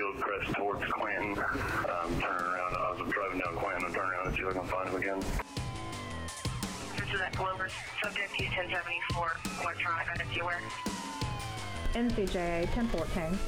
[0.00, 1.38] Hillcrest towards Clanton.
[1.38, 4.52] Um, turning around, I was driving down Clanton and turning around and see if I
[4.52, 5.20] can find him again.
[6.96, 7.68] This is at Glover.
[8.02, 10.62] Subject U-1074, electronic identity aware.
[11.92, 13.38] NCJA 1014.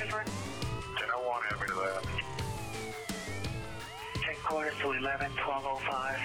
[0.00, 0.24] Confirm.
[0.24, 2.02] 1001, have me to that.
[4.22, 6.18] 10 quarters to 11, 1205.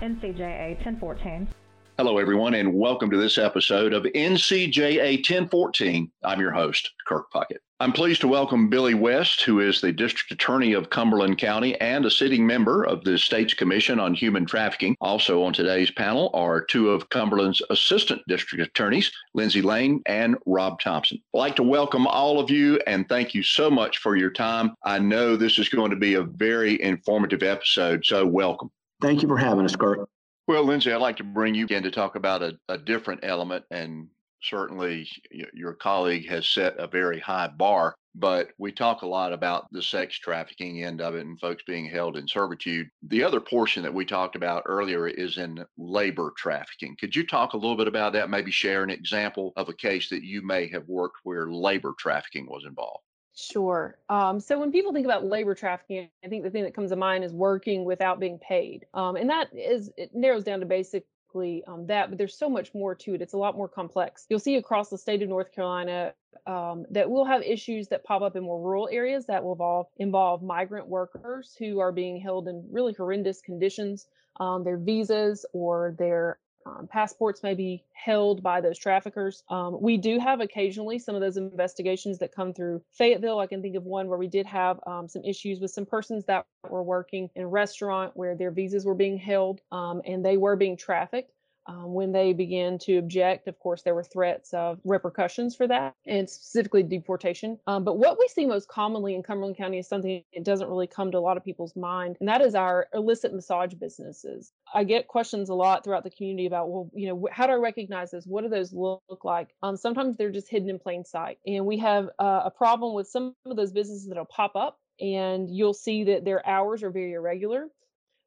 [0.00, 1.59] NCJA 1014.
[2.00, 6.10] Hello, everyone, and welcome to this episode of NCJA 1014.
[6.24, 7.58] I'm your host, Kirk Puckett.
[7.78, 12.06] I'm pleased to welcome Billy West, who is the District Attorney of Cumberland County and
[12.06, 14.96] a sitting member of the state's Commission on Human Trafficking.
[15.02, 20.80] Also on today's panel are two of Cumberland's Assistant District Attorneys, Lindsay Lane and Rob
[20.80, 21.18] Thompson.
[21.34, 24.74] I'd like to welcome all of you and thank you so much for your time.
[24.84, 28.70] I know this is going to be a very informative episode, so welcome.
[29.02, 30.08] Thank you for having us, Kirk.
[30.50, 33.64] Well, Lindsay, I'd like to bring you in to talk about a, a different element,
[33.70, 34.08] and
[34.42, 35.08] certainly
[35.54, 37.94] your colleague has set a very high bar.
[38.16, 41.88] But we talk a lot about the sex trafficking end of it and folks being
[41.88, 42.88] held in servitude.
[43.06, 46.96] The other portion that we talked about earlier is in labor trafficking.
[46.98, 48.28] Could you talk a little bit about that?
[48.28, 52.46] Maybe share an example of a case that you may have worked where labor trafficking
[52.46, 53.04] was involved.
[53.40, 53.96] Sure.
[54.10, 56.96] Um, so when people think about labor trafficking, I think the thing that comes to
[56.96, 58.86] mind is working without being paid.
[58.92, 62.74] Um, and that is, it narrows down to basically um, that, but there's so much
[62.74, 63.22] more to it.
[63.22, 64.26] It's a lot more complex.
[64.28, 66.12] You'll see across the state of North Carolina
[66.46, 69.86] um, that we'll have issues that pop up in more rural areas that will involve,
[69.98, 74.06] involve migrant workers who are being held in really horrendous conditions.
[74.38, 79.42] Um, their visas or their um, passports may be held by those traffickers.
[79.48, 83.38] Um, we do have occasionally some of those investigations that come through Fayetteville.
[83.38, 86.24] I can think of one where we did have um, some issues with some persons
[86.26, 90.36] that were working in a restaurant where their visas were being held um, and they
[90.36, 91.32] were being trafficked.
[91.70, 95.94] Um, when they began to object, of course, there were threats of repercussions for that
[96.06, 97.58] and specifically deportation.
[97.66, 100.88] Um, but what we see most commonly in Cumberland County is something that doesn't really
[100.88, 104.52] come to a lot of people's mind, and that is our illicit massage businesses.
[104.74, 107.56] I get questions a lot throughout the community about, well, you know, how do I
[107.56, 108.26] recognize this?
[108.26, 109.48] What do those look, like?
[109.62, 111.38] Um, sometimes they're just hidden in plain sight.
[111.46, 115.48] And we have uh, a problem with some of those businesses that'll pop up and
[115.48, 117.68] you'll see that their hours are very irregular.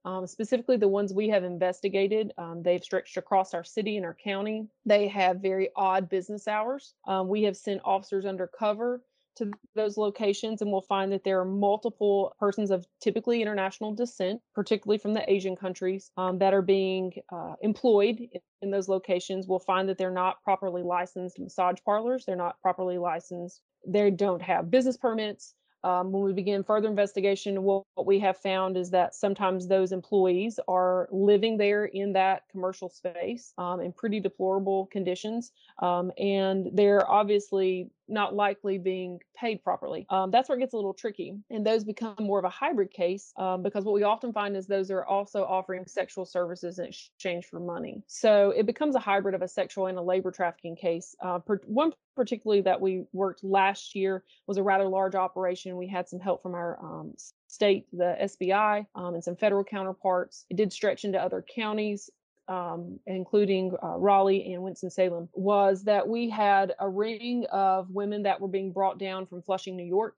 [0.05, 4.17] Um, specifically, the ones we have investigated, um, they've stretched across our city and our
[4.21, 4.67] county.
[4.85, 6.93] They have very odd business hours.
[7.07, 9.01] Um, we have sent officers undercover
[9.35, 14.41] to those locations and we'll find that there are multiple persons of typically international descent,
[14.53, 18.19] particularly from the Asian countries, um, that are being uh, employed
[18.61, 19.47] in, those locations.
[19.47, 24.41] We'll find that they're not properly licensed massage parlors, they're not properly licensed, they don't
[24.41, 25.53] have business permits.
[25.83, 30.59] Um, when we begin further investigation, what, we have found is that sometimes those employees
[30.67, 37.09] are living there in that commercial space um, in pretty deplorable conditions, um, and they're
[37.09, 40.05] obviously not likely being paid properly.
[40.09, 41.37] Um, that's where it gets a little tricky.
[41.49, 44.67] And those become more of a hybrid case um, because what we often find is
[44.67, 48.03] those are also offering sexual services in exchange for money.
[48.07, 51.15] So it becomes a hybrid of a sexual and a labor trafficking case.
[51.21, 55.77] Uh, per, one particularly that we worked last year was a rather large operation.
[55.77, 57.13] We had some help from our um,
[57.47, 60.45] state, the SBI, um, and some federal counterparts.
[60.49, 62.09] It did stretch into other counties
[62.47, 68.39] um, including uh, Raleigh and Winston-Salem, was that we had a ring of women that
[68.39, 70.15] were being brought down from Flushing, New York.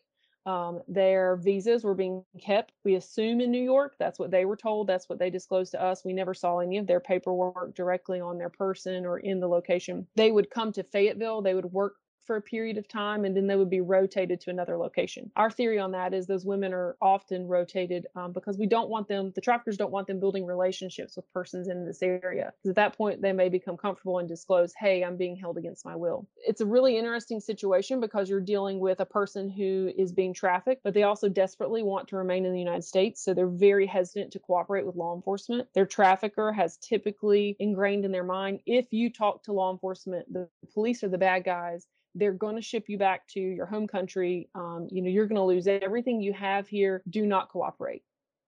[0.47, 3.95] Um, their visas were being kept, we assume, in New York.
[3.97, 4.85] That's what they were told.
[4.85, 6.05] That's what they disclosed to us.
[6.05, 10.05] We never saw any of their paperwork directly on their person or in the location.
[10.15, 11.41] They would come to Fayetteville.
[11.41, 14.49] They would work for a period of time and then they would be rotated to
[14.49, 15.31] another location.
[15.35, 19.07] Our theory on that is those women are often rotated um, because we don't want
[19.07, 22.53] them, the traffickers don't want them building relationships with persons in this area.
[22.57, 25.85] Because at that point, they may become comfortable and disclose, hey, I'm being held against
[25.85, 26.27] my will.
[26.37, 30.83] It's a really interesting situation because you're dealing with a person who is being trafficked,
[30.83, 33.23] but they also desperately want to remain in the United States.
[33.23, 35.67] So they're very hesitant to cooperate with law enforcement.
[35.73, 40.49] Their trafficker has typically ingrained in their mind if you talk to law enforcement, the
[40.73, 44.49] police are the bad guys they're going to ship you back to your home country.
[44.55, 47.03] Um, you know, you're going to lose everything you have here.
[47.09, 48.03] Do not cooperate.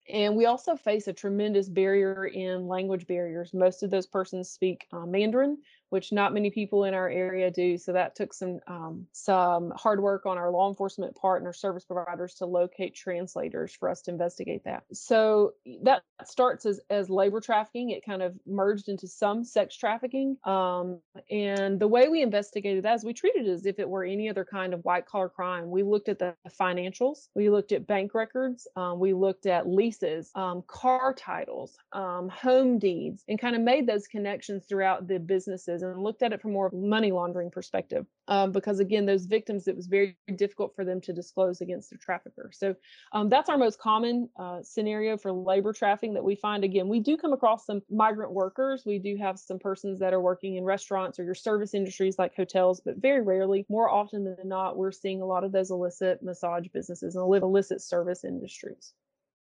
[0.08, 3.54] And we also face a tremendous barrier in language barriers.
[3.54, 5.58] Most of those persons speak uh, Mandarin,
[5.94, 7.78] which not many people in our area do.
[7.78, 11.52] So that took some um, some hard work on our law enforcement part and our
[11.52, 14.82] service providers to locate translators for us to investigate that.
[14.92, 15.52] So
[15.84, 17.90] that starts as, as labor trafficking.
[17.90, 20.36] It kind of merged into some sex trafficking.
[20.42, 20.98] Um,
[21.30, 24.28] and the way we investigated that is we treated it as if it were any
[24.28, 25.70] other kind of white collar crime.
[25.70, 30.32] We looked at the financials, we looked at bank records, um, we looked at leases,
[30.34, 35.83] um, car titles, um, home deeds, and kind of made those connections throughout the businesses
[35.92, 38.06] and looked at it from more money laundering perspective.
[38.28, 41.98] Um, because again, those victims, it was very difficult for them to disclose against their
[41.98, 42.50] trafficker.
[42.52, 42.74] So
[43.12, 46.64] um, that's our most common uh, scenario for labor trafficking that we find.
[46.64, 48.84] Again, we do come across some migrant workers.
[48.86, 52.34] We do have some persons that are working in restaurants or your service industries like
[52.34, 56.22] hotels, but very rarely, more often than not, we're seeing a lot of those illicit
[56.22, 58.94] massage businesses and illicit service industries.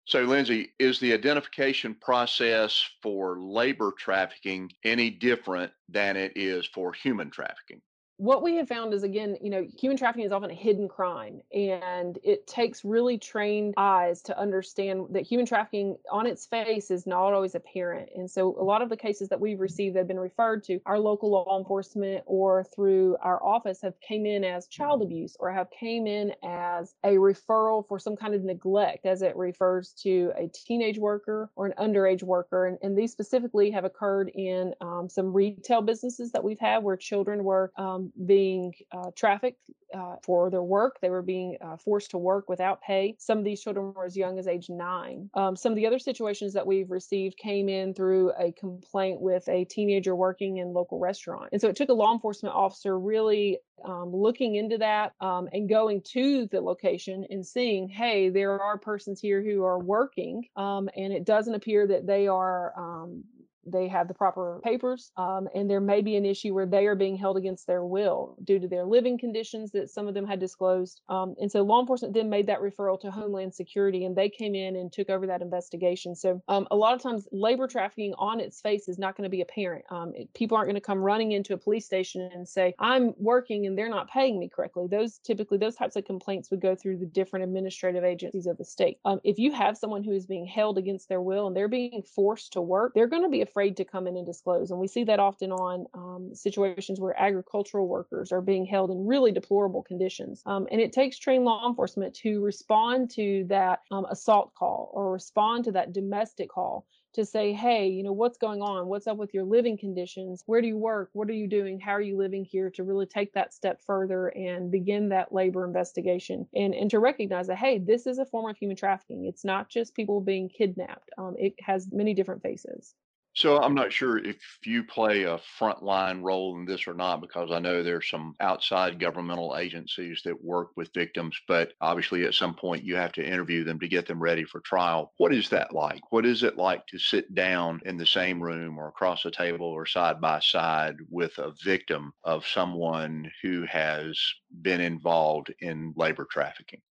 [0.06, 6.92] So, Lindsay, is the identification process for labor trafficking any different than it is for
[6.92, 7.82] human trafficking?
[8.24, 11.42] What we have found is again you know human trafficking is often a hidden crime
[11.54, 17.06] and it takes really trained eyes to understand that human trafficking on its face is
[17.06, 20.08] not always apparent and so a lot of the cases that we've received that have
[20.08, 24.68] been referred to our local law enforcement or through our office have came in as
[24.68, 29.22] child abuse or have came in as a referral for some kind of neglect as
[29.22, 33.84] it refers to a teenage worker or an underage worker and, and these specifically have
[33.84, 39.12] occurred in um, some retail businesses that we've had where children were um, being uh,
[39.16, 39.60] trafficked
[39.94, 41.00] uh, for their work.
[41.02, 43.16] They were being uh, forced to work without pay.
[43.20, 45.30] Some of these children were as young as age nine.
[45.34, 49.48] Um, some of the other situations that we've received came in through a complaint with
[49.50, 51.50] a teenager working in local restaurant.
[51.52, 55.68] And so it took a law enforcement officer really um, looking into that um, and
[55.70, 60.90] going to the location and seeing, hey, there are persons here who are working, um,
[60.96, 63.24] and it doesn't appear that they are um,
[63.66, 66.96] they have the proper papers, um, and there may be an issue where they are
[66.96, 70.40] being held against their will due to their living conditions that some of them had
[70.40, 71.02] disclosed.
[71.10, 74.56] Um, and so law enforcement then made that referral to Homeland Security, and they came
[74.56, 76.16] in and took over that investigation.
[76.16, 79.30] So um, a lot of times, labor trafficking on its face is not going to
[79.30, 79.86] be apparent.
[79.90, 83.14] Um, it, people aren't going to come running into a police station and say, "I'm
[83.18, 86.76] working and they're not paying me correctly." Those typically those types of complaints would go
[86.76, 88.98] through the different administrative agencies of the state.
[89.06, 92.04] Um, if you have someone who is being held against their will and they're being
[92.16, 94.72] forced to work, they're going to be afraid to come in and disclose.
[94.72, 99.06] And we see that often on um, situations where agricultural workers are being held in
[99.06, 100.42] really deplorable conditions.
[100.48, 105.12] Um, and it takes trained law enforcement to respond to that um, assault call or
[105.12, 108.88] respond to that domestic call to say, hey, you know, what's going on?
[108.88, 110.44] What's up with your living conditions?
[110.48, 111.12] Where do you work?
[111.14, 111.80] What are you doing?
[111.80, 112.72] How are you living here?
[112.72, 117.48] To really take that step further and begin that labor investigation and, and to recognize
[117.48, 119.26] that, hey, this is a form of human trafficking.
[119.26, 122.96] It's not just people being kidnapped, um, it has many different faces.
[123.36, 127.52] So I'm not sure if you play a frontline role in this or not, because
[127.52, 132.54] I know there's some outside governmental agencies that work with victims, but obviously at some
[132.54, 135.14] point you have to interview them to get them ready for trial.
[135.18, 136.02] What is that like?
[136.12, 139.66] What is it like to sit down in the same room or across a table
[139.66, 144.16] or side by side with a victim of someone who has
[144.62, 146.82] been involved in labor trafficking?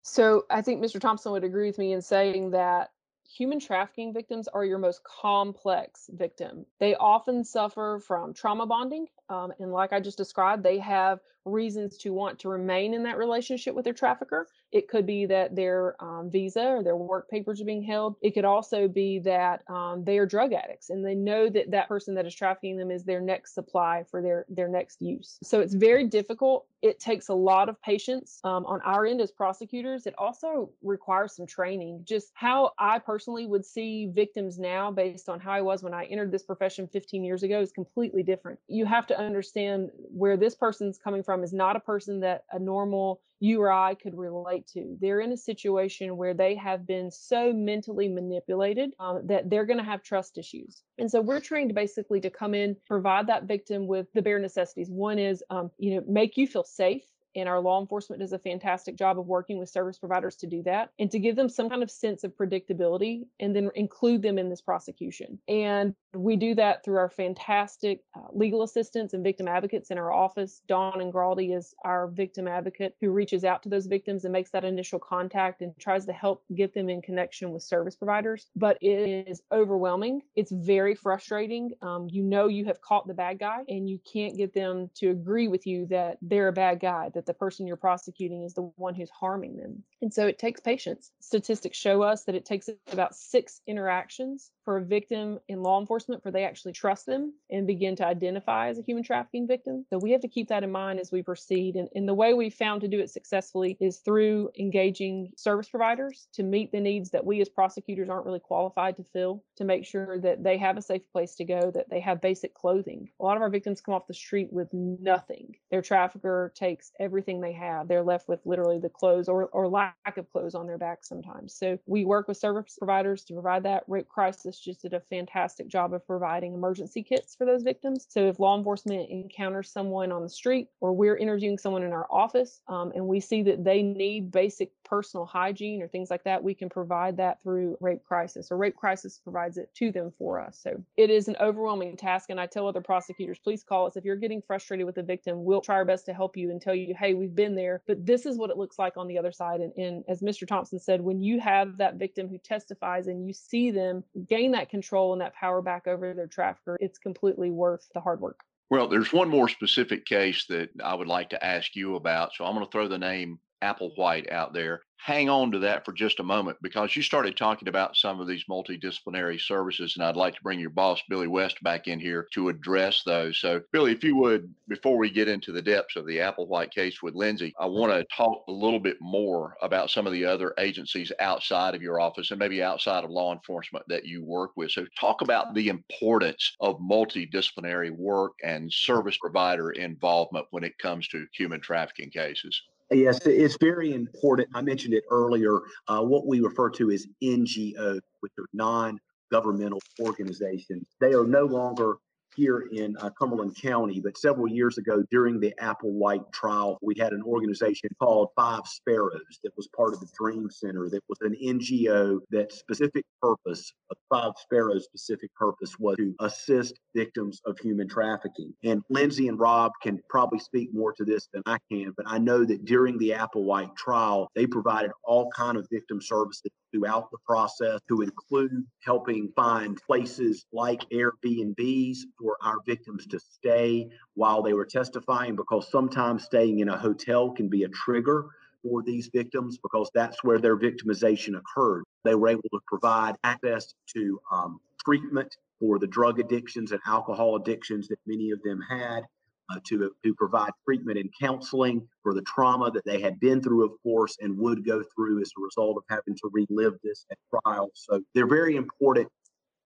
[0.00, 0.98] So I think Mr.
[0.98, 2.88] Thompson would agree with me in saying that
[3.32, 6.66] human trafficking victims are your most complex victim.
[6.78, 9.06] They often suffer from trauma bonding.
[9.28, 13.18] Um, and like I just described, they have reasons to want to remain in that
[13.18, 14.48] relationship with their trafficker.
[14.70, 18.16] It could be that their um, visa or their work papers are being held.
[18.22, 21.88] It could also be that um, they are drug addicts and they know that that
[21.88, 25.38] person that is trafficking them is their next supply for their their next use.
[25.42, 26.66] So it's very difficult.
[26.80, 30.06] It takes a lot of patience um, on our end as prosecutors.
[30.06, 32.00] It also requires some training.
[32.04, 36.06] Just how I personally would see victims now, based on how I was when I
[36.06, 38.58] entered this profession 15 years ago, is completely different.
[38.66, 42.44] You have to understand where this person's coming from from is not a person that
[42.52, 44.96] a normal you or I could relate to.
[45.00, 49.78] They're in a situation where they have been so mentally manipulated um, that they're going
[49.78, 50.82] to have trust issues.
[50.98, 54.90] And so we're trained basically to come in, provide that victim with the bare necessities.
[54.90, 57.02] One is, um, you know, make you feel safe
[57.34, 60.62] and our law enforcement does a fantastic job of working with service providers to do
[60.62, 64.38] that and to give them some kind of sense of predictability and then include them
[64.38, 65.38] in this prosecution.
[65.48, 70.12] And we do that through our fantastic uh, legal assistants and victim advocates in our
[70.12, 70.60] office.
[70.68, 74.50] Dawn and Ingraldi is our victim advocate who reaches out to those victims and makes
[74.50, 78.46] that initial contact and tries to help get them in connection with service providers.
[78.54, 80.22] But it is overwhelming.
[80.36, 81.72] It's very frustrating.
[81.80, 85.10] Um, you know you have caught the bad guy and you can't get them to
[85.10, 88.70] agree with you that they're a bad guy, that the person you're prosecuting is the
[88.76, 89.82] one who's harming them.
[90.00, 91.10] And so it takes patience.
[91.20, 96.22] Statistics show us that it takes about six interactions for a victim in law enforcement
[96.22, 99.84] for they actually trust them and begin to identify as a human trafficking victim.
[99.90, 101.76] So we have to keep that in mind as we proceed.
[101.76, 106.28] And, and the way we found to do it successfully is through engaging service providers
[106.34, 109.84] to meet the needs that we as prosecutors aren't really qualified to fill, to make
[109.84, 113.08] sure that they have a safe place to go, that they have basic clothing.
[113.20, 115.56] A lot of our victims come off the street with nothing.
[115.70, 117.88] Their trafficker takes every everything they have.
[117.88, 121.52] They're left with literally the clothes or, or lack of clothes on their back sometimes.
[121.52, 123.84] So we work with service providers to provide that.
[123.86, 128.06] Rape Crisis just did a fantastic job of providing emergency kits for those victims.
[128.08, 132.06] So if law enforcement encounters someone on the street or we're interviewing someone in our
[132.10, 136.42] office um, and we see that they need basic personal hygiene or things like that,
[136.42, 140.40] we can provide that through Rape Crisis or Rape Crisis provides it to them for
[140.40, 140.58] us.
[140.62, 142.30] So it is an overwhelming task.
[142.30, 145.44] And I tell other prosecutors, please call us if you're getting frustrated with a victim.
[145.44, 148.06] We'll try our best to help you and tell you, hey, we've been there, but
[148.06, 149.60] this is what it looks like on the other side.
[149.60, 150.46] And, and as Mr.
[150.46, 154.70] Thompson said, when you have that victim who testifies and you see them gain that
[154.70, 158.38] control and that power back over their trafficker, it's completely worth the hard work.
[158.70, 162.34] Well, there's one more specific case that I would like to ask you about.
[162.34, 165.92] So I'm going to throw the name Applewhite out there hang on to that for
[165.92, 170.16] just a moment because you started talking about some of these multidisciplinary services, and I'd
[170.16, 173.38] like to bring your boss, Billy West, back in here to address those.
[173.38, 177.02] So, Billy, if you would, before we get into the depths of the Applewhite case
[177.02, 180.54] with Lindsay, I want to talk a little bit more about some of the other
[180.58, 184.70] agencies outside of your office and maybe outside of law enforcement that you work with.
[184.70, 191.08] So, talk about the importance of multidisciplinary work and service provider involvement when it comes
[191.08, 192.62] to human trafficking cases.
[192.92, 194.48] Yes, it's very important.
[194.54, 195.60] I mentioned it earlier.
[195.88, 198.98] Uh, what we refer to as NGOs, which are non
[199.30, 201.96] governmental organizations, they are no longer
[202.34, 207.12] here in uh, Cumberland County, but several years ago during the Applewhite trial, we had
[207.12, 211.36] an organization called Five Sparrows that was part of the Dream Center that was an
[211.42, 213.72] NGO that specific purpose,
[214.08, 218.52] Five Sparrows specific purpose was to assist victims of human trafficking.
[218.64, 222.18] And Lindsay and Rob can probably speak more to this than I can, but I
[222.18, 227.18] know that during the Applewhite trial, they provided all kind of victim services throughout the
[227.26, 234.52] process to include helping find places like Airbnbs for our victims to stay while they
[234.52, 238.26] were testifying because sometimes staying in a hotel can be a trigger
[238.62, 241.82] for these victims because that's where their victimization occurred.
[242.04, 247.36] They were able to provide access to um, treatment for the drug addictions and alcohol
[247.36, 249.02] addictions that many of them had
[249.50, 253.64] uh, to, to provide treatment and counseling for the trauma that they had been through,
[253.64, 257.18] of course, and would go through as a result of having to relive this at
[257.44, 257.70] trial.
[257.74, 259.08] So they're very important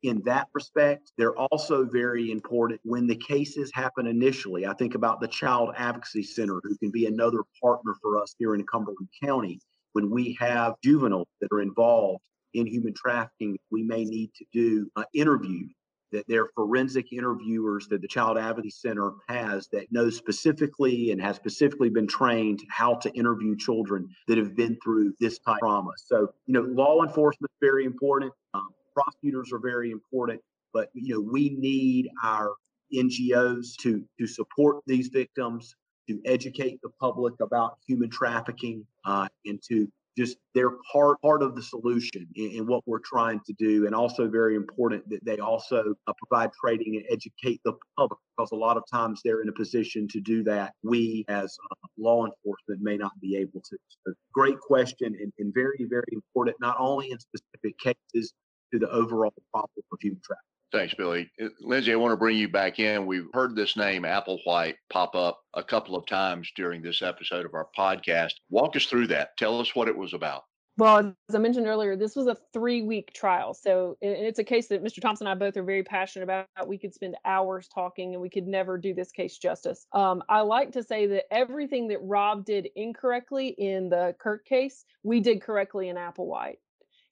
[0.02, 1.12] in that respect.
[1.16, 4.66] They're also very important when the cases happen initially.
[4.66, 8.54] I think about the Child Advocacy Center, who can be another partner for us here
[8.54, 9.60] in Cumberland County.
[9.92, 12.22] When we have juveniles that are involved
[12.54, 15.72] in human trafficking, we may need to do uh, interviews
[16.12, 21.20] that there are forensic interviewers that the Child Advocacy Center has that know specifically and
[21.20, 25.68] has specifically been trained how to interview children that have been through this type of
[25.68, 25.90] trauma.
[25.96, 28.32] So, you know, law enforcement is very important.
[28.54, 30.40] Um, prosecutors are very important,
[30.72, 32.54] but you know, we need our
[32.94, 35.74] NGOs to to support these victims,
[36.08, 41.54] to educate the public about human trafficking, uh, and to just they're part part of
[41.54, 45.38] the solution in, in, what we're trying to do and also very important that they
[45.38, 49.48] also uh, provide training and educate the public because a lot of times they're in
[49.48, 50.72] a position to do that.
[50.82, 53.76] We as uh, law enforcement may not be able to.
[54.06, 58.32] So great question and, and very very important not only in specific cases
[58.78, 61.30] to the overall problem of human trafficking Thanks, Billy.
[61.40, 63.06] Uh, Lindsay, I want to bring you back in.
[63.06, 67.54] We've heard this name, Applewhite, pop up a couple of times during this episode of
[67.54, 68.32] our podcast.
[68.50, 69.36] Walk us through that.
[69.36, 70.42] Tell us what it was about.
[70.78, 73.54] Well, as I mentioned earlier, this was a three week trial.
[73.54, 75.00] So it's a case that Mr.
[75.00, 76.48] Thompson and I both are very passionate about.
[76.66, 79.86] We could spend hours talking and we could never do this case justice.
[79.94, 84.84] Um, I like to say that everything that Rob did incorrectly in the Kirk case,
[85.02, 86.58] we did correctly in Applewhite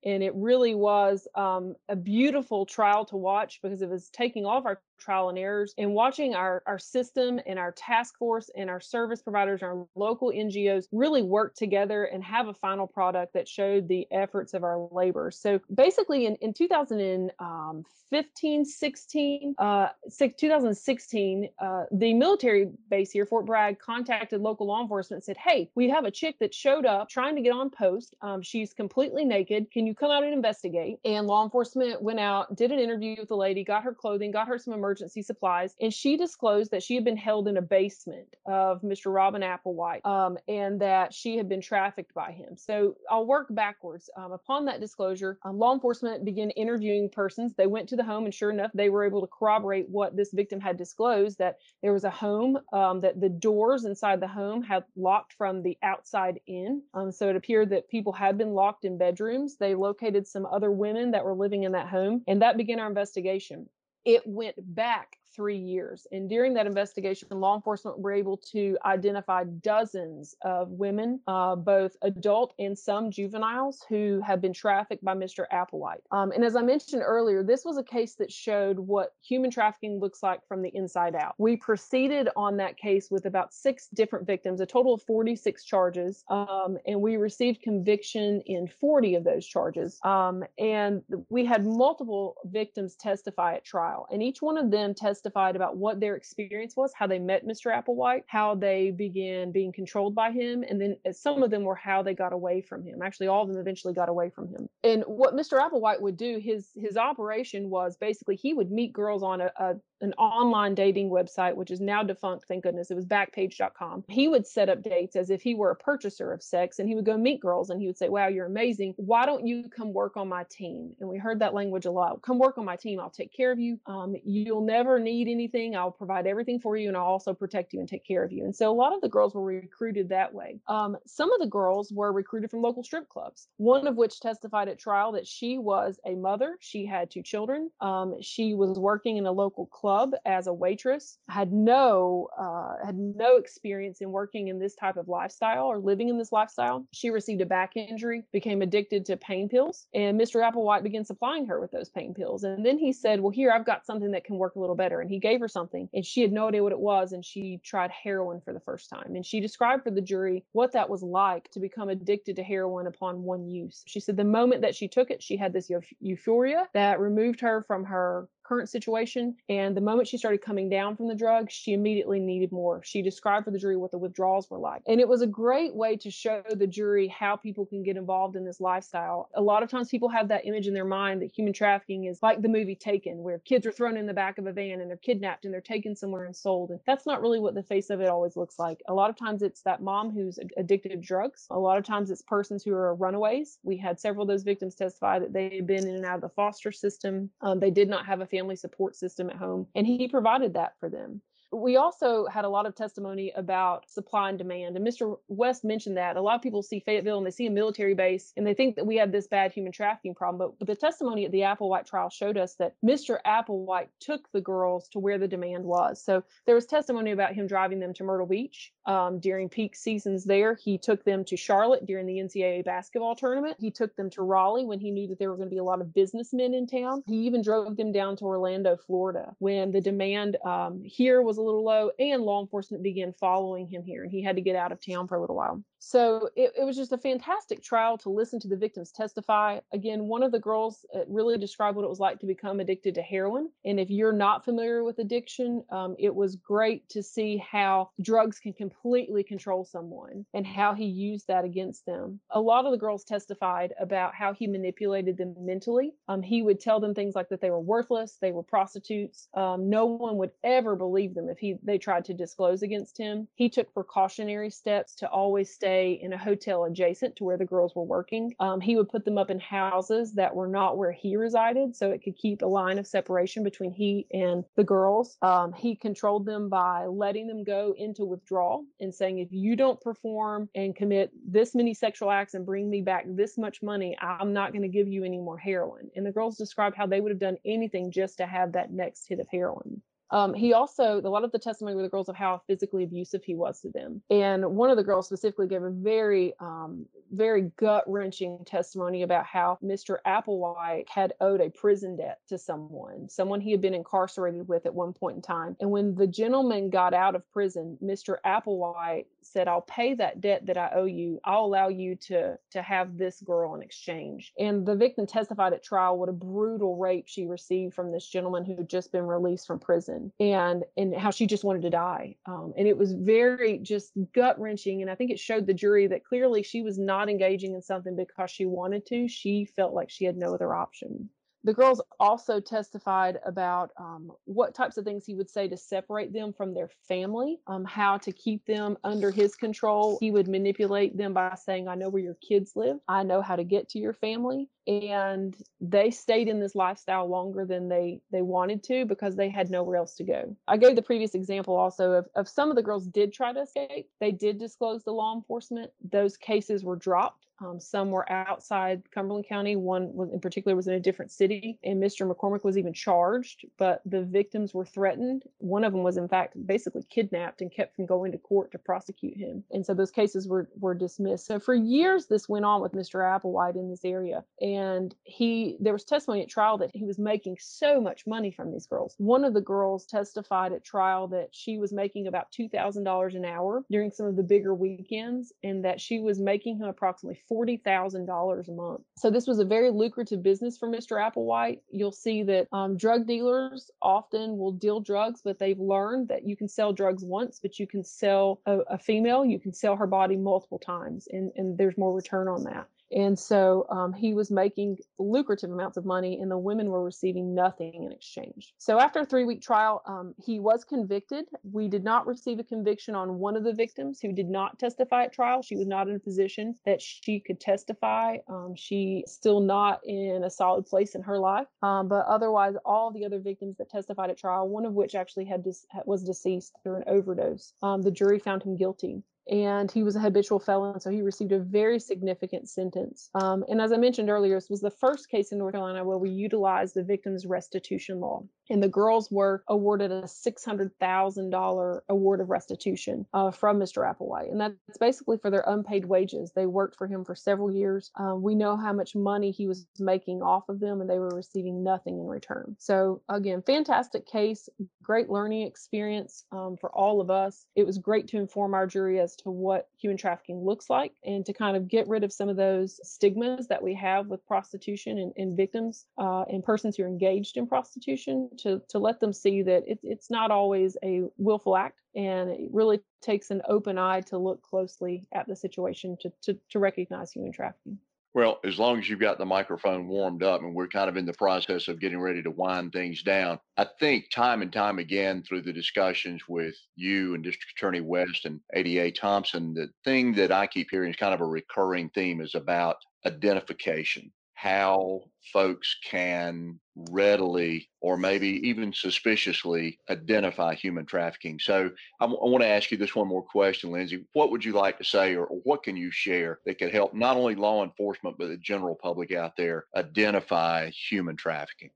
[0.04, 4.58] and it really was um, a beautiful trial to watch because it was taking all
[4.58, 8.70] of our trial and errors and watching our, our system and our task force and
[8.70, 13.48] our service providers, our local NGOs really work together and have a final product that
[13.48, 15.30] showed the efforts of our labor.
[15.30, 23.78] So basically in, in 2015, 16, uh, 2016, uh, the military base here, Fort Bragg,
[23.78, 27.36] contacted local law enforcement and said, hey, we have a chick that showed up trying
[27.36, 28.14] to get on post.
[28.22, 29.70] Um, she's completely naked.
[29.70, 30.98] Can you come out and investigate?
[31.04, 34.48] And law enforcement went out, did an interview with the lady, got her clothing, got
[34.48, 38.36] her some emergency supplies, and she disclosed that she had been held in a basement
[38.46, 39.12] of Mr.
[39.12, 42.56] Robin Applewhite, um, and that she had been trafficked by him.
[42.56, 44.10] So I'll work backwards.
[44.16, 47.54] Um, upon that disclosure, um, law enforcement began interviewing persons.
[47.56, 50.32] They went to the home, and sure enough, they were able to corroborate what this
[50.32, 54.62] victim had disclosed that there was a home, um, that the doors inside the home
[54.62, 56.82] had locked from the outside in.
[56.92, 59.56] Um, so it appeared that people had been locked in bedrooms.
[59.56, 62.88] They located some other women that were living in that home, and that began our
[62.88, 63.68] investigation
[64.04, 66.06] it went back three years.
[66.12, 71.96] And during that investigation, law enforcement were able to identify dozens of women, uh, both
[72.02, 75.44] adult and some juveniles, who have been trafficked by Mr.
[75.52, 76.02] Applewhite.
[76.10, 79.98] Um, and as I mentioned earlier, this was a case that showed what human trafficking
[79.98, 81.34] looks like from the inside out.
[81.38, 86.24] We proceeded on that case with about six different victims, a total of 46 charges,
[86.28, 89.98] um, and we received conviction in 40 of those charges.
[90.04, 95.23] Um, and we had multiple victims testify at trial, and each one of them testified
[95.26, 97.72] about what their experience was, how they met Mr.
[97.72, 101.74] Applewhite, how they began being controlled by him, and then uh, some of them were
[101.74, 103.02] how they got away from him.
[103.02, 104.68] Actually, all of them eventually got away from him.
[104.82, 105.58] And what Mr.
[105.58, 109.74] Applewhite would do, his his operation was basically he would meet girls on a, a
[110.04, 112.90] an online dating website, which is now defunct, thank goodness.
[112.90, 114.04] It was backpage.com.
[114.08, 116.94] He would set up dates as if he were a purchaser of sex and he
[116.94, 118.94] would go meet girls and he would say, Wow, you're amazing.
[118.96, 120.94] Why don't you come work on my team?
[121.00, 122.20] And we heard that language a lot.
[122.22, 123.00] Come work on my team.
[123.00, 123.80] I'll take care of you.
[123.86, 125.74] Um, you'll never need anything.
[125.74, 128.44] I'll provide everything for you and I'll also protect you and take care of you.
[128.44, 130.60] And so a lot of the girls were recruited that way.
[130.68, 134.68] Um, some of the girls were recruited from local strip clubs, one of which testified
[134.68, 136.56] at trial that she was a mother.
[136.60, 137.70] She had two children.
[137.80, 139.93] Um, she was working in a local club
[140.24, 145.08] as a waitress, had no uh, had no experience in working in this type of
[145.08, 146.86] lifestyle or living in this lifestyle.
[146.92, 150.42] She received a back injury, became addicted to pain pills, and Mr.
[150.42, 152.44] Applewhite began supplying her with those pain pills.
[152.44, 155.00] And then he said, "Well, here I've got something that can work a little better."
[155.00, 157.60] And he gave her something, and she had no idea what it was, and she
[157.62, 159.14] tried heroin for the first time.
[159.14, 162.86] And she described for the jury what that was like to become addicted to heroin
[162.86, 163.82] upon one use.
[163.86, 165.70] She said the moment that she took it, she had this
[166.00, 169.34] euphoria that removed her from her current situation.
[169.48, 172.82] And the moment she started coming down from the drug, she immediately needed more.
[172.84, 174.82] She described for the jury what the withdrawals were like.
[174.86, 178.36] And it was a great way to show the jury how people can get involved
[178.36, 179.30] in this lifestyle.
[179.34, 182.22] A lot of times people have that image in their mind that human trafficking is
[182.22, 184.90] like the movie Taken, where kids are thrown in the back of a van and
[184.90, 186.70] they're kidnapped and they're taken somewhere and sold.
[186.70, 188.82] And that's not really what the face of it always looks like.
[188.88, 191.46] A lot of times it's that mom who's addicted to drugs.
[191.50, 193.58] A lot of times it's persons who are runaways.
[193.62, 196.20] We had several of those victims testify that they had been in and out of
[196.20, 197.30] the foster system.
[197.40, 200.72] Um, they did not have a family support system at home, and he provided that
[200.80, 201.20] for them
[201.54, 204.76] we also had a lot of testimony about supply and demand.
[204.76, 205.18] And Mr.
[205.28, 208.32] West mentioned that a lot of people see Fayetteville and they see a military base
[208.36, 210.38] and they think that we have this bad human trafficking problem.
[210.38, 213.18] But, but the testimony at the Applewhite trial showed us that Mr.
[213.26, 216.02] Applewhite took the girls to where the demand was.
[216.02, 220.24] So there was testimony about him driving them to Myrtle Beach um, during peak seasons
[220.24, 220.54] there.
[220.56, 223.56] He took them to Charlotte during the NCAA basketball tournament.
[223.58, 225.64] He took them to Raleigh when he knew that there were going to be a
[225.64, 227.02] lot of businessmen in town.
[227.06, 231.42] He even drove them down to Orlando, Florida, when the demand um, here was a
[231.44, 234.72] little low and law enforcement began following him here and he had to get out
[234.72, 235.62] of town for a little while.
[235.86, 239.60] So it, it was just a fantastic trial to listen to the victims testify.
[239.74, 242.94] Again, one of the girls uh, really described what it was like to become addicted
[242.94, 243.50] to heroin.
[243.66, 248.38] And if you're not familiar with addiction, um, it was great to see how drugs
[248.38, 252.18] can completely control someone and how he used that against them.
[252.30, 255.92] A lot of the girls testified about how he manipulated them mentally.
[256.08, 259.28] Um, he would tell them things like that they were worthless, they were prostitutes.
[259.34, 263.28] Um, no one would ever believe them if he they tried to disclose against him.
[263.34, 267.44] He took precautionary steps to always stay stay in a hotel adjacent to where the
[267.44, 268.34] girls were working.
[268.38, 271.90] Um, he would put them up in houses that were not where he resided, so
[271.90, 275.16] it could keep a line of separation between he and the girls.
[275.22, 279.80] Um, he controlled them by letting them go into withdrawal and saying, if you don't
[279.80, 284.32] perform and commit this many sexual acts and bring me back this much money, I'm
[284.32, 285.90] not going to give you any more heroin.
[285.96, 289.08] And the girls described how they would have done anything just to have that next
[289.08, 289.82] hit of heroin.
[290.10, 293.24] Um, he also, a lot of the testimony with the girls of how physically abusive
[293.24, 294.02] he was to them.
[294.10, 299.26] And one of the girls specifically gave a very, um, very gut wrenching testimony about
[299.26, 299.98] how Mr.
[300.06, 304.74] Applewhite had owed a prison debt to someone, someone he had been incarcerated with at
[304.74, 305.56] one point in time.
[305.60, 308.16] And when the gentleman got out of prison, Mr.
[308.24, 311.20] Applewhite said, I'll pay that debt that I owe you.
[311.24, 314.32] I'll allow you to, to have this girl in exchange.
[314.38, 318.44] And the victim testified at trial what a brutal rape she received from this gentleman
[318.44, 322.16] who had just been released from prison and, and how she just wanted to die.
[322.26, 324.82] Um, and it was very just gut wrenching.
[324.82, 327.96] And I think it showed the jury that clearly she was not engaging in something
[327.96, 329.08] because she wanted to.
[329.08, 331.10] She felt like she had no other option
[331.44, 336.12] the girls also testified about um, what types of things he would say to separate
[336.12, 339.98] them from their family, um, how to keep them under his control.
[340.00, 342.78] He would manipulate them by saying, I know where your kids live.
[342.88, 344.48] I know how to get to your family.
[344.66, 349.50] and they stayed in this lifestyle longer than they they wanted to because they had
[349.50, 350.34] nowhere else to go.
[350.48, 353.42] I gave the previous example also of, of some of the girls did try to
[353.42, 353.88] escape.
[354.00, 355.70] They did disclose to law enforcement.
[355.92, 359.56] Those cases were dropped um, some were outside Cumberland County.
[359.56, 362.08] One was in particular was in a different city, and Mr.
[362.08, 363.44] McCormick was even charged.
[363.58, 365.24] But the victims were threatened.
[365.38, 368.58] One of them was in fact basically kidnapped and kept from going to court to
[368.58, 369.42] prosecute him.
[369.50, 371.26] And so those cases were were dismissed.
[371.26, 373.00] So for years this went on with Mr.
[373.00, 377.36] Applewhite in this area, and he there was testimony at trial that he was making
[377.40, 378.94] so much money from these girls.
[378.98, 383.16] One of the girls testified at trial that she was making about two thousand dollars
[383.16, 387.20] an hour during some of the bigger weekends, and that she was making him approximately
[387.30, 388.80] $40,000 a month.
[388.96, 390.98] So this was a very lucrative business for Mr.
[390.98, 391.60] Applewhite.
[391.70, 396.36] You'll see that um, drug dealers often will deal drugs, but they've learned that you
[396.36, 399.86] can sell drugs once, but you can sell a, a female, you can sell her
[399.86, 402.68] body multiple times, and, and there's more return on that.
[402.94, 407.34] And so um, he was making lucrative amounts of money, and the women were receiving
[407.34, 408.54] nothing in exchange.
[408.58, 411.24] So after a three week trial, um, he was convicted.
[411.42, 415.04] We did not receive a conviction on one of the victims who did not testify
[415.04, 415.42] at trial.
[415.42, 418.18] She was not in a position that she could testify.
[418.28, 421.48] Um, she still not in a solid place in her life.
[421.62, 425.24] Um, but otherwise, all the other victims that testified at trial, one of which actually
[425.24, 429.82] had dis- was deceased through an overdose, um, the jury found him guilty and he
[429.82, 433.08] was a habitual felon, so he received a very significant sentence.
[433.14, 435.98] Um, and as I mentioned earlier, this was the first case in North Carolina where
[435.98, 442.30] we utilized the victim's restitution law and the girls were awarded a $600,000 award of
[442.30, 443.82] restitution uh, from Mr.
[443.84, 444.30] Applewhite.
[444.30, 446.32] And that's basically for their unpaid wages.
[446.34, 447.90] They worked for him for several years.
[447.96, 451.10] Um, we know how much money he was making off of them, and they were
[451.10, 452.56] receiving nothing in return.
[452.58, 454.48] So, again, fantastic case,
[454.82, 457.46] great learning experience um, for all of us.
[457.56, 461.24] It was great to inform our jury as to what human trafficking looks like and
[461.26, 464.98] to kind of get rid of some of those stigmas that we have with prostitution
[464.98, 469.12] and, and victims uh, and persons who are engaged in prostitution to to let them
[469.12, 473.78] see that it, it's not always a willful act and it really takes an open
[473.78, 477.78] eye to look closely at the situation to, to, to recognize human trafficking.
[478.14, 481.04] Well, as long as you've got the microphone warmed up and we're kind of in
[481.04, 485.24] the process of getting ready to wind things down, I think time and time again
[485.24, 490.30] through the discussions with you and District Attorney West and ADA Thompson, the thing that
[490.30, 495.00] I keep hearing is kind of a recurring theme is about identification how
[495.32, 501.38] folks can readily or maybe even suspiciously identify human trafficking.
[501.38, 501.70] So
[502.00, 504.04] I, w- I want to ask you this one more question, Lindsay.
[504.12, 506.94] What would you like to say, or, or what can you share that could help
[506.94, 511.70] not only law enforcement, but the general public out there identify human trafficking?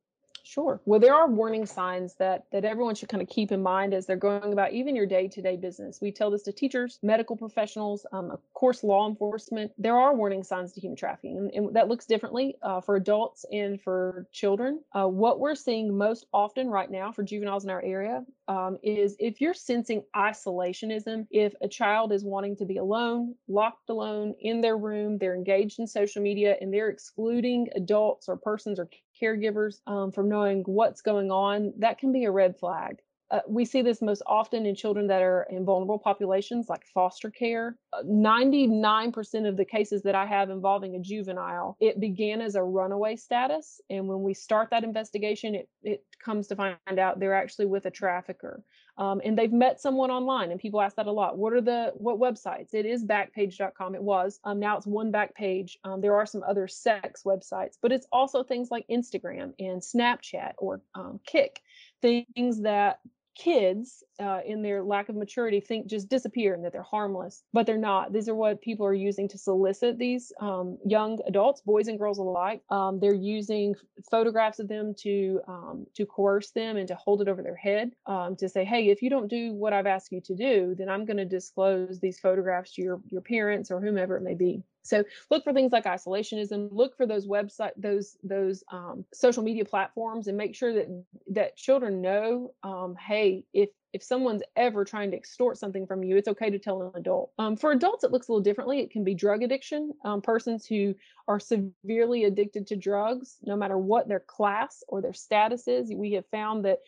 [0.48, 0.80] Sure.
[0.87, 4.06] Well, there are warning signs that that everyone should kind of keep in mind as
[4.06, 6.00] they're going about even your day-to-day business.
[6.00, 9.72] We tell this to teachers, medical professionals, um, of course, law enforcement.
[9.76, 13.44] There are warning signs to human trafficking, and, and that looks differently uh, for adults
[13.52, 14.80] and for children.
[14.94, 19.16] Uh, what we're seeing most often right now for juveniles in our area um, is
[19.18, 24.62] if you're sensing isolationism, if a child is wanting to be alone, locked alone in
[24.62, 28.88] their room, they're engaged in social media, and they're excluding adults or persons or
[29.20, 32.98] caregivers um, from knowing what's going on, that can be a red flag.
[33.31, 37.31] Uh, we see this most often in children that are in vulnerable populations like foster
[37.31, 37.76] care.
[37.92, 42.62] Uh, 99% of the cases that I have involving a juvenile, it began as a
[42.62, 43.83] runaway status.
[43.90, 47.85] And when we start that investigation, it, it comes to find out they're actually with
[47.85, 48.62] a trafficker.
[48.98, 51.38] Um, and they've met someone online and people ask that a lot.
[51.38, 52.74] What are the what websites?
[52.74, 54.40] It is backpage.com it was.
[54.44, 55.76] Um, now it's one backpage.
[55.84, 60.52] Um, there are some other sex websites but it's also things like instagram and snapchat
[60.58, 61.61] or um, Kik
[62.02, 63.00] things that
[63.38, 67.66] kids uh, in their lack of maturity think just disappear and that they're harmless but
[67.66, 68.12] they're not.
[68.12, 72.18] These are what people are using to solicit these um, young adults boys and girls
[72.18, 72.62] alike.
[72.70, 73.74] Um, they're using
[74.11, 77.92] photographs of them to um, to coerce them and to hold it over their head
[78.07, 80.88] um, to say hey if you don't do what i've asked you to do then
[80.88, 84.62] i'm going to disclose these photographs to your your parents or whomever it may be
[84.82, 86.68] so look for things like isolationism.
[86.70, 91.56] Look for those website, those those um, social media platforms, and make sure that that
[91.56, 96.28] children know, um, hey, if if someone's ever trying to extort something from you, it's
[96.28, 97.32] okay to tell an adult.
[97.38, 98.80] Um, for adults, it looks a little differently.
[98.80, 99.92] It can be drug addiction.
[100.04, 100.94] Um, persons who
[101.26, 106.12] are severely addicted to drugs, no matter what their class or their status is, we
[106.12, 106.80] have found that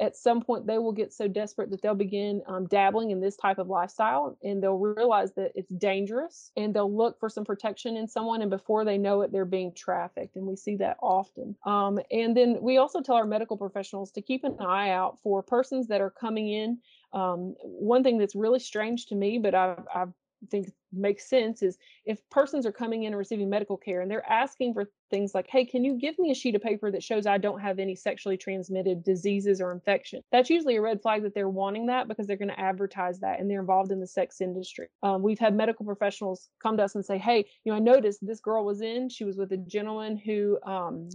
[0.00, 3.36] at some point they will get so desperate that they'll begin um, dabbling in this
[3.36, 7.96] type of lifestyle and they'll realize that it's dangerous and they'll look for some protection
[7.96, 11.56] in someone and before they know it they're being trafficked and we see that often.
[11.64, 15.42] Um, and then we also tell our medical professionals to keep an eye out for
[15.42, 16.78] persons that are coming in.
[17.12, 20.12] Um, one thing that's really strange to me but I've, I've
[20.50, 24.28] think makes sense is if persons are coming in and receiving medical care and they're
[24.30, 27.26] asking for things like, hey, can you give me a sheet of paper that shows
[27.26, 30.22] I don't have any sexually transmitted diseases or infection?
[30.32, 33.40] That's usually a red flag that they're wanting that because they're going to advertise that
[33.40, 34.88] and they're involved in the sex industry.
[35.02, 38.20] Um, we've had medical professionals come to us and say, hey, you know, I noticed
[38.22, 41.08] this girl was in, she was with a gentleman who um,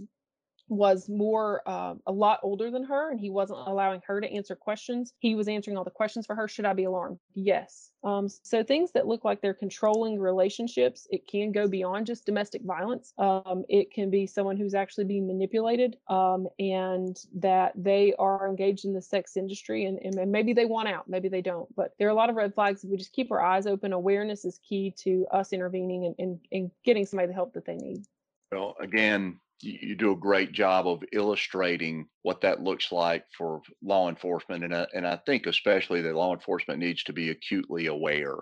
[0.68, 4.54] was more uh, a lot older than her and he wasn't allowing her to answer
[4.54, 5.12] questions.
[5.18, 6.48] He was answering all the questions for her.
[6.48, 7.18] Should i be alarmed?
[7.34, 7.90] Yes.
[8.02, 12.62] Um, so things that look like they're controlling relationships it can go beyond just domestic
[12.62, 13.12] violence.
[13.18, 18.84] Um, it can be someone who's actually being manipulated um, and that they are engaged
[18.84, 22.08] in the sex industry and, and maybe they want out maybe they don't but there
[22.08, 22.84] are a lot of red flags.
[22.84, 23.92] If we just keep our eyes open.
[23.92, 27.76] Awareness is key to us intervening and, and, and getting somebody the help that they
[27.76, 28.04] need.
[28.50, 34.08] Well again you do a great job of illustrating what that looks like for law
[34.08, 34.64] enforcement.
[34.64, 38.36] And I, and I think especially that law enforcement needs to be acutely aware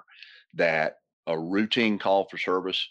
[0.55, 2.89] that a routine call for service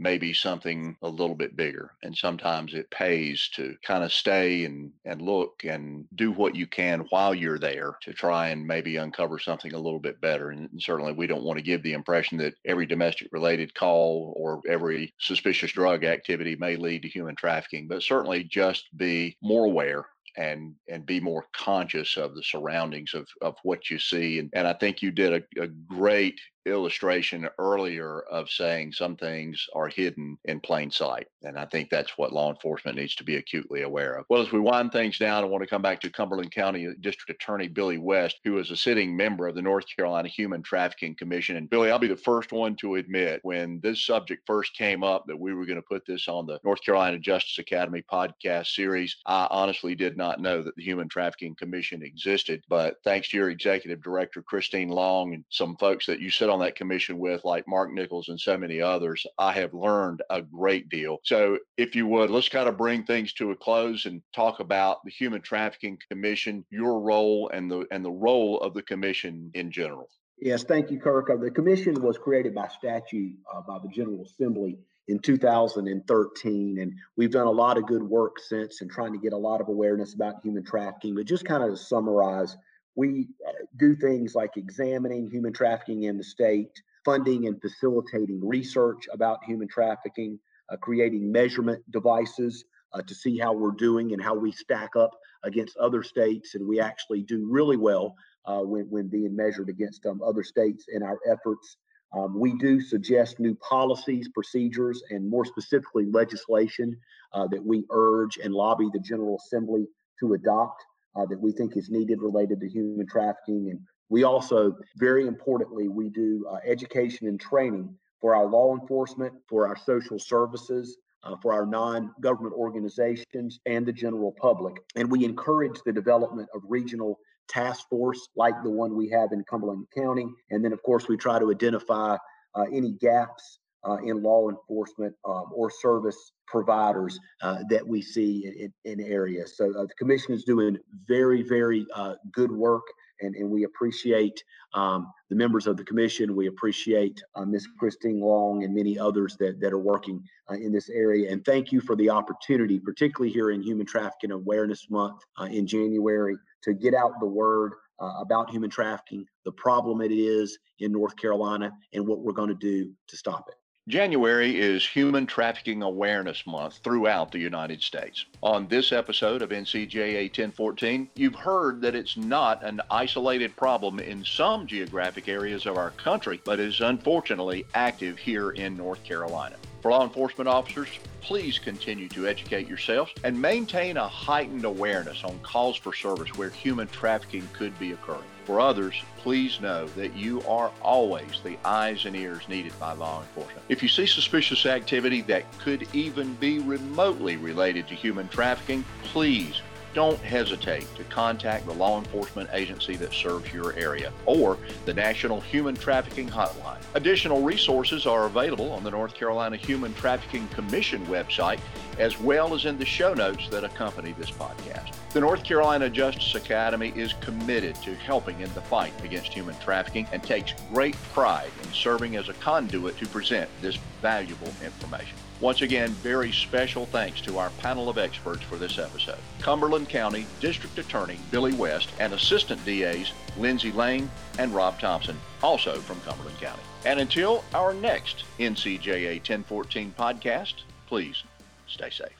[0.00, 1.92] maybe something a little bit bigger.
[2.02, 6.66] And sometimes it pays to kind of stay and, and look and do what you
[6.66, 10.50] can while you're there to try and maybe uncover something a little bit better.
[10.50, 14.62] And certainly we don't want to give the impression that every domestic related call or
[14.68, 20.06] every suspicious drug activity may lead to human trafficking, but certainly just be more aware
[20.36, 24.66] and and be more conscious of the surroundings of of what you see and, and
[24.66, 30.38] i think you did a, a great illustration earlier of saying some things are hidden
[30.44, 31.26] in plain sight.
[31.42, 34.26] And I think that's what law enforcement needs to be acutely aware of.
[34.28, 36.92] Well, as we wind things down, I want to come back to Cumberland County uh,
[37.00, 41.14] District Attorney Billy West, who is a sitting member of the North Carolina Human Trafficking
[41.16, 41.56] Commission.
[41.56, 45.24] And Billy, I'll be the first one to admit when this subject first came up
[45.26, 49.16] that we were going to put this on the North Carolina Justice Academy podcast series,
[49.26, 52.62] I honestly did not know that the Human Trafficking Commission existed.
[52.68, 56.60] But thanks to your executive director, Christine Long, and some folks that you sit on
[56.60, 60.88] that commission with, like Mark Nichols and so many others, I have learned a great
[60.88, 61.18] deal.
[61.24, 64.98] So, if you would, let's kind of bring things to a close and talk about
[65.04, 69.70] the Human Trafficking Commission, your role, and the and the role of the commission in
[69.70, 70.08] general.
[70.40, 71.28] Yes, thank you, Kirk.
[71.28, 76.92] Uh, the commission was created by statute uh, by the General Assembly in 2013, and
[77.16, 79.68] we've done a lot of good work since and trying to get a lot of
[79.68, 81.14] awareness about human trafficking.
[81.14, 82.56] But just kind of to summarize,
[83.00, 89.08] we uh, do things like examining human trafficking in the state, funding and facilitating research
[89.10, 90.38] about human trafficking,
[90.70, 95.12] uh, creating measurement devices uh, to see how we're doing and how we stack up
[95.44, 96.54] against other states.
[96.54, 100.84] And we actually do really well uh, when, when being measured against um, other states
[100.92, 101.78] in our efforts.
[102.12, 106.98] Um, we do suggest new policies, procedures, and more specifically legislation
[107.32, 109.86] uh, that we urge and lobby the General Assembly
[110.18, 110.84] to adopt
[111.16, 113.68] uh, that we think is needed related to human trafficking.
[113.70, 119.32] And we also, very importantly, we do uh, education and training for our law enforcement,
[119.48, 124.76] for our social services, uh, for our non government organizations, and the general public.
[124.96, 127.18] And we encourage the development of regional
[127.48, 130.26] task force like the one we have in Cumberland County.
[130.50, 132.16] And then, of course, we try to identify
[132.54, 138.44] uh, any gaps uh, in law enforcement um, or service providers uh, that we see
[138.58, 139.56] in, in, areas.
[139.56, 142.82] So uh, the commission is doing very, very uh, good work,
[143.20, 144.42] and, and we appreciate
[144.74, 146.34] um, the members of the commission.
[146.34, 147.68] We appreciate uh, Ms.
[147.78, 151.30] Christine Long and many others that, that are working uh, in this area.
[151.30, 156.36] And thank you for the opportunity, particularly here in Human Trafficking Awareness Month in January,
[156.64, 161.16] to get out the word uh, about human trafficking, the problem it is in North
[161.16, 163.54] Carolina, and what we're going to do to stop it.
[163.88, 168.26] January is Human Trafficking Awareness Month throughout the United States.
[168.42, 174.22] On this episode of NCJA 1014, you've heard that it's not an isolated problem in
[174.22, 179.56] some geographic areas of our country, but is unfortunately active here in North Carolina.
[179.80, 180.90] For law enforcement officers,
[181.22, 186.50] please continue to educate yourselves and maintain a heightened awareness on calls for service where
[186.50, 188.28] human trafficking could be occurring.
[188.50, 193.20] For others, please know that you are always the eyes and ears needed by law
[193.20, 193.62] enforcement.
[193.68, 199.62] If you see suspicious activity that could even be remotely related to human trafficking, please
[199.94, 205.40] don't hesitate to contact the law enforcement agency that serves your area or the National
[205.40, 206.80] Human Trafficking Hotline.
[206.94, 211.60] Additional resources are available on the North Carolina Human Trafficking Commission website
[211.98, 214.94] as well as in the show notes that accompany this podcast.
[215.12, 220.06] The North Carolina Justice Academy is committed to helping in the fight against human trafficking
[220.12, 225.16] and takes great pride in serving as a conduit to present this valuable information.
[225.40, 229.18] Once again, very special thanks to our panel of experts for this episode.
[229.40, 235.76] Cumberland County District Attorney Billy West and Assistant DAs Lindsay Lane and Rob Thompson, also
[235.76, 236.62] from Cumberland County.
[236.84, 240.54] And until our next NCJA 1014 podcast,
[240.86, 241.22] please
[241.66, 242.19] stay safe.